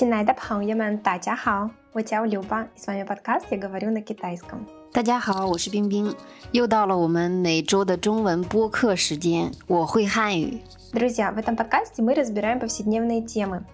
[0.00, 4.66] 亲爱的朋友们，大家好，我叫刘邦，с вами подкаст «Я говорю на китайском».
[4.92, 6.14] 大家好，我是冰冰，
[6.52, 9.52] 又到了我们每周的中文播客时间。
[9.66, 10.60] 我会汉语。
[10.92, 13.64] Друзья, в этом подкасте мы разбираем повседневные темы.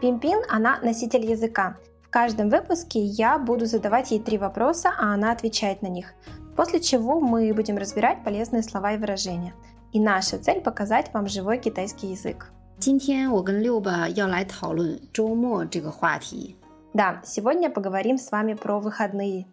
[0.00, 1.76] Пимпин, она носитель языка.
[2.02, 6.14] В каждом выпуске я буду задавать ей три вопроса, а она отвечает на них.
[6.56, 9.54] После чего мы будем разбирать полезные слова и выражения.
[9.92, 12.50] И наша цель показать вам живой китайский язык.
[12.78, 16.56] 今天我跟六爸要来讨论周末这个话题。
[16.92, 19.46] Да, сегодня поговорим с вами про выходные.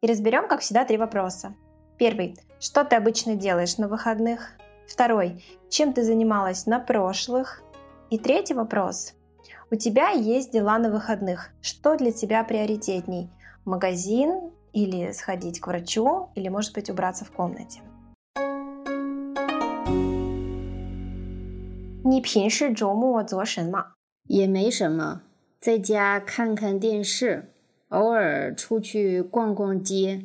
[0.00, 1.54] И разберем, как всегда, три вопроса.
[1.98, 2.36] Первый.
[2.60, 4.52] Что ты обычно делаешь на выходных?
[4.86, 5.44] Второй.
[5.68, 7.62] Чем ты занималась на прошлых?
[8.10, 9.14] И третий вопрос.
[9.70, 11.50] У тебя есть дела на выходных.
[11.60, 13.28] Что для тебя приоритетней?
[13.64, 17.80] Магазин или сходить к врачу, или, может быть, убраться в комнате?
[22.13, 23.93] 你平时周末做什么？
[24.27, 25.23] 也没什么，
[25.59, 27.51] 在家看看电视，
[27.87, 30.23] 偶尔出去逛逛街，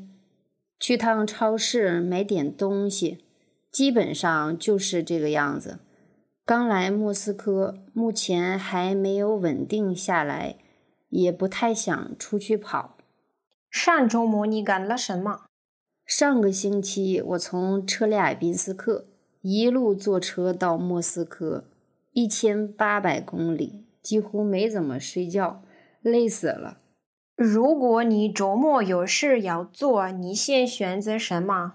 [0.79, 3.25] 去趟超市买点东西，
[3.73, 5.79] 基本上就是这个样子。
[6.45, 10.57] 刚来莫斯科，目前还没有稳定下来，
[11.09, 12.99] 也不太想出去跑。
[13.71, 15.47] 上周末你干了什么？
[16.05, 19.07] 上个星期我从车里尔宾斯克
[19.41, 21.65] 一路坐车到莫斯科，
[22.19, 25.63] 一千八百公里，几乎没怎么睡觉，
[26.03, 26.79] 累死了。
[27.37, 31.75] 如果你周末有事要做，你先选择什么？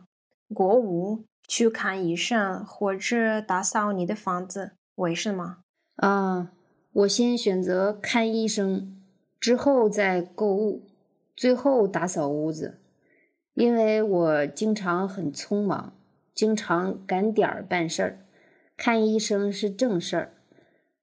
[0.53, 4.73] 购物、去看医生，或者打扫你的房子？
[4.95, 5.59] 为什么？
[5.95, 6.51] 啊，
[6.91, 9.01] 我先选择看医生，
[9.39, 10.89] 之后再购物，
[11.37, 12.81] 最后打扫屋子。
[13.53, 15.93] 因为我经常很匆忙，
[16.35, 18.25] 经常赶点儿办事儿，
[18.75, 20.32] 看医生是正事儿，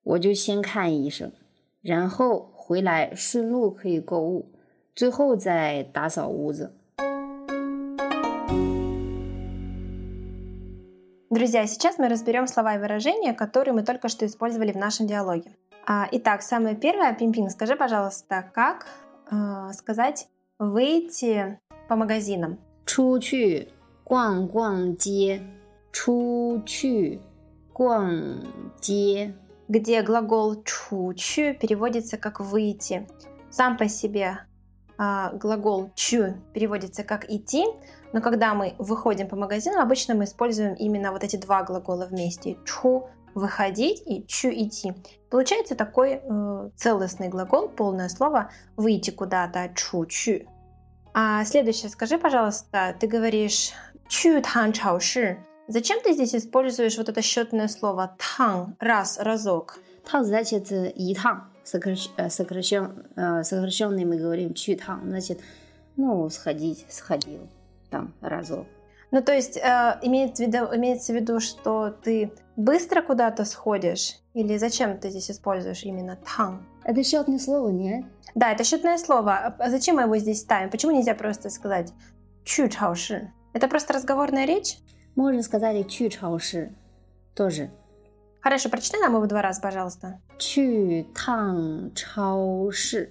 [0.04, 1.32] 我就先看医生，
[1.82, 4.48] 然后回来顺路可以购物，
[4.94, 6.72] 最后再打扫屋子。
[11.30, 15.52] Друзья, сейчас мы разберем слова и выражения, которые мы только что использовали в нашем диалоге.
[15.86, 18.88] А, итак, самое первое, Пимпин, скажи, пожалуйста, как
[19.30, 20.28] э, сказать
[20.60, 22.58] выйти по магазинам?
[22.86, 23.68] 出去
[24.06, 25.42] 逛逛街，
[25.92, 27.20] 出去
[27.74, 28.40] 逛
[28.80, 29.34] 街。
[29.71, 33.07] Где глагол чу-чу переводится как выйти.
[33.51, 34.41] Сам по себе
[34.99, 37.65] а, глагол чу переводится как идти,
[38.13, 42.59] но когда мы выходим по магазину, обычно мы используем именно вот эти два глагола вместе.
[42.65, 44.93] Чу выходить и чу идти.
[45.31, 50.49] Получается такой э, целостный глагол, полное слово выйти куда-то, чу-чу.
[51.15, 53.71] А следующее, скажи, пожалуйста, ты говоришь
[54.09, 55.39] чу тан чаоши.
[55.71, 59.79] Зачем ты здесь используешь вот это счетное слово «тан» раз, разок?
[60.11, 61.45] «Тан» значит э, «и тан».
[62.17, 65.39] Э, сокращен, э, сокращенный мы говорим «чу тан», значит,
[65.97, 67.49] ну, сходить, сходил
[67.89, 68.67] там разок.
[69.13, 74.17] Ну, то есть э, имеет в виду, имеется в виду, что ты быстро куда-то сходишь?
[74.35, 76.67] Или зачем ты здесь используешь именно «тан»?
[76.83, 78.07] Это счетное слово, нет?
[78.35, 79.55] Да, это счетное слово.
[79.57, 80.69] А зачем мы его здесь ставим?
[80.69, 81.93] Почему нельзя просто сказать
[82.43, 83.33] «чу чаоши»?
[83.53, 84.77] Это просто разговорная речь?
[85.17, 86.75] Можно сказать и чу чаоши.
[87.35, 87.71] Тоже.
[88.41, 90.21] Хорошо, прочитай нам его два раза, пожалуйста.
[90.39, 93.11] Чу тан чаоши.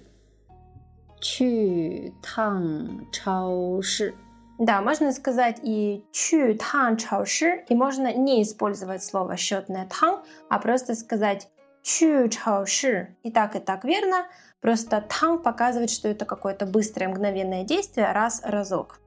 [1.20, 4.14] Чу тан чаоши.
[4.58, 10.58] Да, можно сказать и чу тан чаоши, и можно не использовать слово счетное тан, а
[10.58, 11.48] просто сказать
[11.82, 13.16] чу чаоши.
[13.22, 14.26] И так, и так верно.
[14.60, 19.00] Просто тан показывает, что это какое-то быстрое мгновенное действие раз-разок.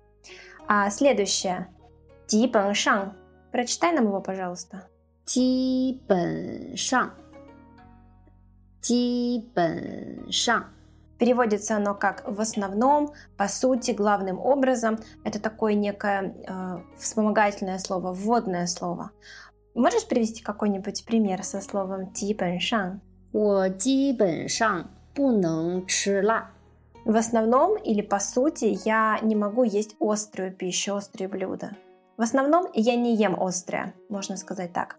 [0.67, 1.67] А следующее.
[2.32, 3.12] Дибэн шан.
[3.52, 4.88] Прочитай нам его, пожалуйста.
[5.24, 7.10] 基本上，
[8.80, 10.64] 基本上。
[11.18, 14.98] Переводится оно как в основном, по сути, главным образом.
[15.24, 19.10] Это такое некое э, вспомогательное слово, вводное слово.
[19.74, 23.00] Можешь привести какой-нибудь пример со словом «типеншан»?
[23.32, 26.50] 我基本上不能吃辣。
[27.04, 31.76] В основном или по сути я не могу есть острую пищу, острые блюда.
[32.17, 34.97] В основном я не ем острое, можно сказать так.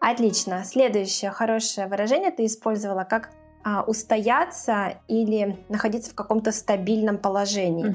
[0.00, 0.64] Отлично.
[0.64, 3.30] Следующее хорошее выражение ты использовала как
[3.64, 7.86] а, устояться или находиться в каком-то стабильном положении.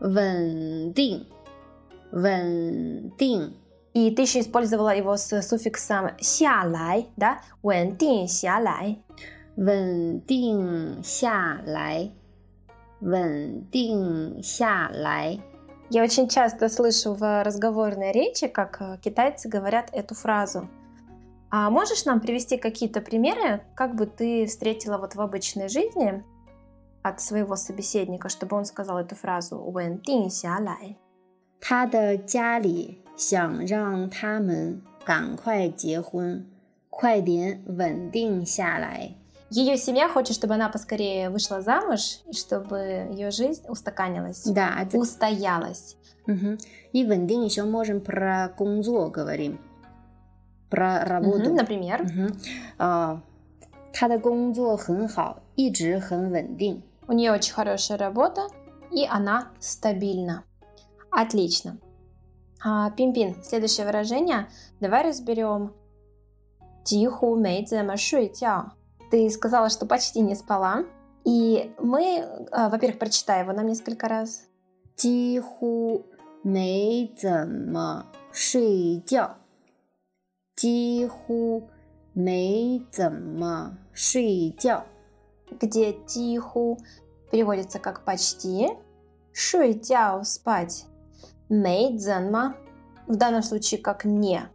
[0.00, 1.28] Вендин.
[2.10, 2.20] Угу.
[2.20, 3.56] Вендин.
[3.94, 7.40] И ты еще использовала его с суффиксом «сялай», да?
[7.62, 9.04] «вэндин сялай».
[9.56, 12.12] «вэндин сялай».
[13.00, 15.42] «вэндин сялай».
[15.89, 20.67] Я очень часто слышу в разговорной речи, как э, китайцы говорят эту фразу.
[21.49, 26.23] А можешь нам привести какие-то примеры, как бы ты встретила вот в обычной жизни
[27.03, 30.97] от своего собеседника, чтобы он сказал эту фразу "稳定下来"？
[31.61, 36.45] 他的家里想让他们赶快结婚，
[36.89, 39.15] 快点稳定下来。
[39.51, 44.97] Ее семья хочет, чтобы она поскорее вышла замуж, и чтобы ее жизнь устаканилась, Да, это-
[44.97, 45.95] устоялась.
[46.25, 46.57] Мгм.
[46.91, 49.59] И 稳定еще можем про工作говорим,
[50.69, 51.45] про работу.
[51.49, 52.37] Мгм, Например, Мгм.
[52.77, 53.21] А,
[53.93, 56.81] 他的工作很好，一直很稳定。
[57.07, 58.47] у нее очень хорошая работа,
[58.91, 60.43] и она стабильна.
[61.09, 61.77] Отлично.
[62.61, 64.49] А, Пимпин, следующее выражение.
[64.81, 65.71] Давай разберем.
[66.83, 68.73] Тиху мейдзема шуйтяо.
[69.12, 70.86] ты сказала, что почти не спала.
[71.26, 74.44] И мы, э, во-первых, прочитай его нам несколько раз.
[74.96, 76.06] Тиху
[76.44, 77.14] мей.
[80.56, 81.68] Тиху.
[85.60, 86.78] Где тиху
[87.30, 88.70] переводится как почти,
[89.34, 90.86] Шуйтяо спать,
[91.50, 94.48] мей в данном случае как не.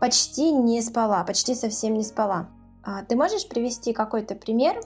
[0.00, 2.48] Почти не спала, почти совсем не спала.
[2.89, 4.81] А ты можешь привести какой-то пример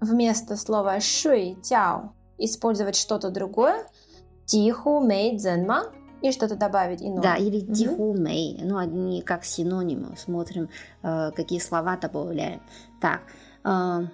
[0.00, 3.86] вместо слова шуйтяо использовать что-то другое,
[4.44, 5.92] тиху мейдзенма
[6.22, 7.22] и что-то добавить иное?
[7.22, 7.72] Да, или Мгм.
[7.72, 8.56] 几乎没.
[8.62, 10.16] Ну, они как синонимы.
[10.16, 10.68] Смотрим,
[11.02, 12.60] э, какие слова добавляем.
[13.00, 13.20] Так,
[13.64, 14.08] э,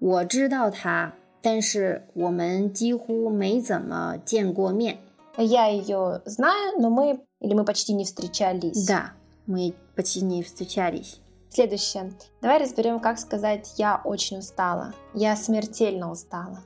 [0.00, 4.98] 我知道他，但是我们几乎没怎么见过面。
[5.36, 8.86] Я ее знаю, но мы или мы почти не встречались.
[8.86, 9.12] Да,
[9.46, 11.20] мы почти не встречались.
[11.50, 12.12] Следующее.
[12.42, 14.92] Давай разберем, как сказать «я очень устала».
[15.14, 16.60] Я смертельно устала.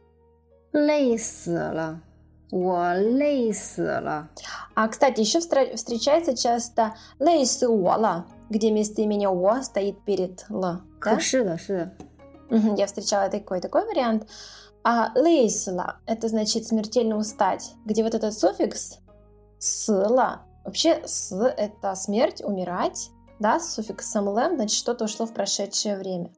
[0.72, 2.00] 累死了，
[2.50, 4.28] 我累死了。
[4.74, 10.60] А, кстати, еще встра- встречается часто «лей с уола», где местоимение «о» стоит перед «л».
[10.60, 10.80] да?
[11.00, 11.92] 可是的，是的。
[12.50, 14.26] Мгм, Я встречала такой, такой вариант.
[14.82, 18.98] А «лейсла» — это значит смертельно устать, где вот этот суффикс
[19.58, 20.46] «сла».
[20.64, 26.31] Вообще «с» — это смерть, умирать, да, с суффиксом «лем», значит, что-то ушло в прошедшее время.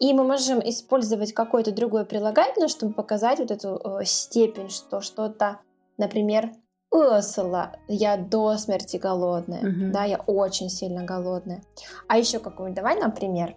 [0.00, 5.58] И мы можем использовать какое-то другое прилагательное, чтобы показать вот эту э, степень, что что-то,
[5.96, 6.52] например,
[6.90, 9.92] «осла»— я до смерти голодная, Мгм.
[9.92, 11.62] да, я очень сильно голодная.
[12.06, 13.56] А еще какой-нибудь, давай, например,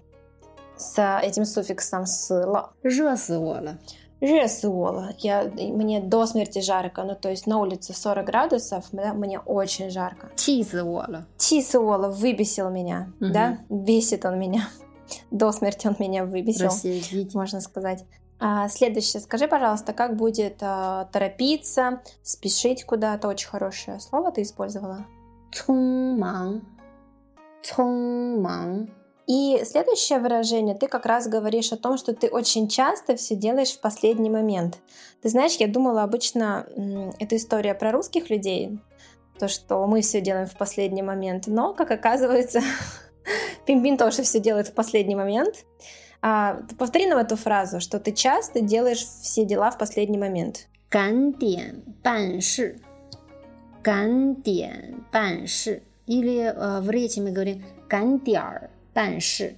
[0.78, 2.74] с этим суффиксом «сла».
[2.82, 3.16] 热
[4.21, 5.09] 死我了。
[5.13, 5.15] Ресуола.
[5.19, 9.91] Я, мне до смерти жарко, ну то есть на улице 40 градусов, да, мне очень
[9.91, 10.29] жарко.
[10.37, 11.27] 气死我了。
[11.37, 13.33] Тисуола выбесил меня, Мгм.
[13.33, 14.69] да, бесит он меня.
[15.31, 17.35] До смерти он меня выбесил, Рассердить.
[17.35, 18.05] можно сказать.
[18.41, 23.29] А, следующее, скажи, пожалуйста, как будет а, торопиться, спешить куда-то?
[23.29, 25.05] Очень хорошее слово ты использовала.
[25.53, 26.61] 匆忙，
[27.63, 28.89] 匆忙。
[29.31, 33.73] И следующее выражение, ты как раз говоришь о том, что ты очень часто все делаешь
[33.73, 34.79] в последний момент.
[35.21, 38.79] Ты знаешь, я думала обычно, м, это история про русских людей,
[39.39, 42.61] то, что мы все делаем в последний момент, но, как оказывается,
[43.67, 45.65] Пимпин тоже все делает в последний момент.
[46.23, 50.69] А, повтори нам эту фразу, что ты часто делаешь все дела в последний момент.
[50.89, 52.79] 赶点办事，
[53.83, 55.83] 赶点办事。
[56.07, 59.55] Или э, в речи мы говорим 赶点儿 办事，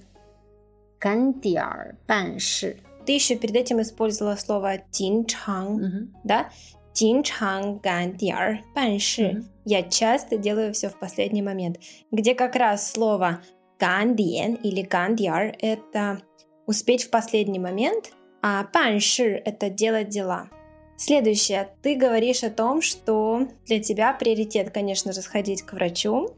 [0.99, 2.77] 赶点儿办事。
[3.05, 6.13] Ты еще перед этим использовала слово «тинчанг», Мгм.
[6.23, 6.49] да?
[6.91, 9.31] 经常赶点儿办事.
[9.31, 9.45] Мгм.
[9.65, 11.79] Я часто делаю все в последний момент.
[12.11, 13.41] Где как раз слово
[13.77, 16.19] 赶点 или 赶点儿 это
[16.65, 18.11] успеть в последний момент,
[18.41, 20.49] а 办事 это делать дела.
[20.97, 21.69] Следующее.
[21.81, 26.35] Ты говоришь о том, что для тебя приоритет, конечно же, сходить к врачу,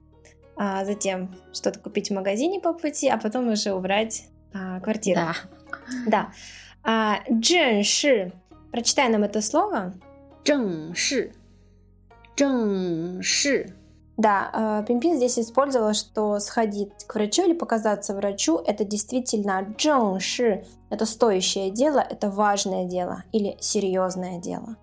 [0.57, 5.21] а затем что-то купить в магазине по пути, а потом уже убрать а, квартиру.
[5.21, 5.35] Да.
[6.07, 6.33] Да.
[6.83, 8.33] А, джэнши.
[8.73, 9.95] Прочитай нам это слово.
[10.45, 11.33] Джэнши.
[12.37, 13.75] Джэнши.
[14.17, 20.65] Да, а, Пимпин здесь использовала, что сходить к врачу или показаться врачу– это действительно джэнши.
[20.89, 24.77] Это стоящее дело, это важное дело или серьезное дело.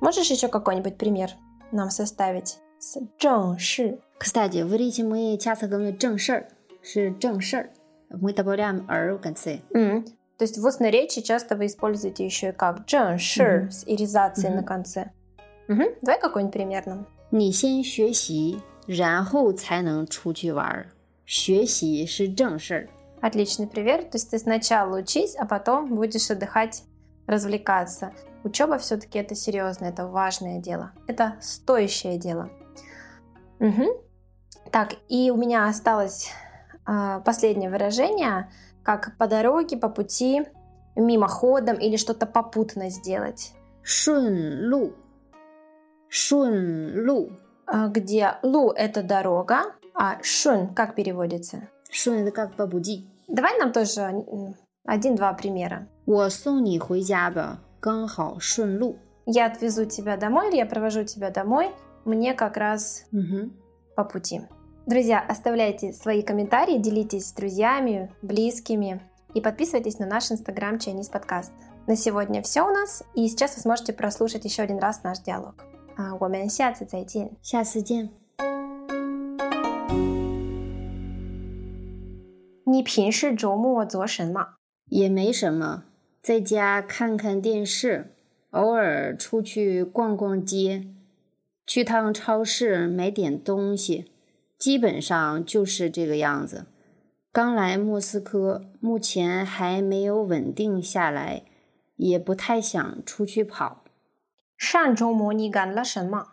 [0.00, 1.30] Можешь еще какой-нибудь пример
[1.72, 4.00] нам составить с джэнши?
[4.17, 6.47] Кстати, в речи мы часто говорим 正事儿，
[6.81, 7.69] 是正事儿。
[8.09, 9.61] Мы добавляем «р» в конце.
[9.73, 10.03] М,
[10.37, 13.71] То есть в устной речи часто вы используете еще и как 正式 Мгм.
[13.71, 14.65] с иризацией на Мгм.
[14.65, 15.11] конце.
[15.67, 17.05] Мгм, Давай какой-нибудь пример нам.
[17.31, 20.87] 你先学习，然后才能出去玩儿。
[21.25, 22.89] 学习是正事儿。
[23.21, 24.03] Отличный пример.
[24.03, 26.83] То есть ты сначала учись, а потом будешь отдыхать,
[27.25, 28.11] развлекаться.
[28.43, 30.91] Учеба все-таки это серьезное, это важное дело.
[31.07, 32.49] Это стоящее дело.
[33.59, 33.87] Мгм.
[34.71, 36.31] Так, и у меня осталось
[36.85, 38.49] а, последнее выражение,
[38.83, 40.43] как по дороге, по пути,
[40.95, 43.53] мимоходом или что-то попутно сделать.
[43.83, 44.93] 顺路，
[46.09, 47.31] 顺路，
[47.65, 51.67] А, Где лу – это дорога, а шун как переводится?
[51.91, 53.07] 顺 это как по пути。
[53.27, 55.87] Давай нам тоже м, один-два примера.
[56.05, 58.97] 我送你回家吧，刚好顺路。
[59.25, 61.71] Я отвезу тебя домой или я провожу тебя домой,
[62.05, 63.51] мне как раз 嗯哼，
[63.95, 64.41] по пути.
[64.87, 69.01] Друзья, оставляйте свои комментарии, делитесь с друзьями, близкими
[69.33, 71.51] и подписывайтесь на наш инстаграм Chinese подкаст.
[71.87, 75.55] На сегодня все у нас, и сейчас вы сможете прослушать еще один раз наш диалог.
[75.97, 77.31] А, 我们下次再见。
[77.41, 78.09] 下次见。
[82.65, 84.55] 你平时周末做什么？
[84.89, 85.83] 也没什么，
[86.21, 88.13] 在家看看电视，
[88.51, 90.87] 偶尔出去逛逛街，
[91.65, 94.11] 去趟超市买点东西，
[94.58, 96.66] 基本上就是这个样子。
[97.30, 101.44] 刚来莫斯科，目前还没有稳定下来，
[101.96, 103.84] 也不太想出去跑。
[104.56, 106.32] 上周末你干了什么？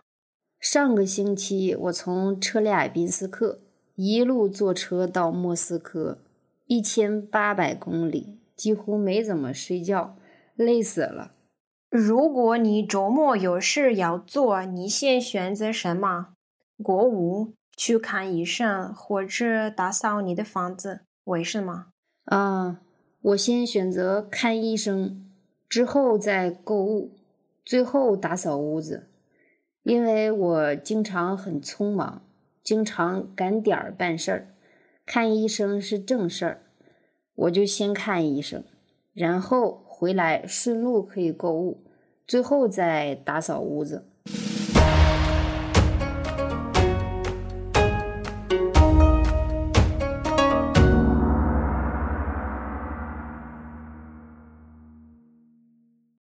[0.59, 3.59] 上个星期我从车里尔宾斯克
[3.93, 6.17] 一路坐车到莫斯科，
[6.65, 10.17] 一千八百公里，几乎没怎么睡觉，
[10.55, 11.33] 累死了。
[11.91, 16.29] 如果你周末有事要做，你先选择什么？
[16.83, 21.01] 购物、去看医生，或者打扫你的房子？
[21.25, 21.87] 为什么？
[22.25, 22.81] 啊，
[23.21, 25.25] 我先选择看医生，
[25.67, 27.17] 之后再购物，
[27.63, 29.07] 最后打扫屋子。
[29.83, 32.23] 因为我经常很匆忙，
[32.63, 34.47] 经常赶点儿办事儿，
[35.05, 36.63] 看医生是正事儿，
[37.35, 38.63] 我就先看医生，
[39.13, 41.83] 然后回来顺路可以购物，
[42.25, 44.07] 最后再打扫屋子。